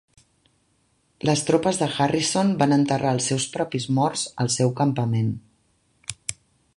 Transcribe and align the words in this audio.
Les 1.29 1.43
tropes 1.49 1.79
de 1.81 1.89
Harrison 1.97 2.49
van 2.63 2.73
enterrar 2.79 3.13
els 3.17 3.29
seus 3.31 3.47
propis 3.57 3.87
morts 4.01 4.27
al 4.45 4.53
seu 4.57 4.73
campament. 4.83 5.33